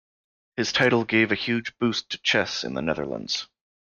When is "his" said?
0.57-0.71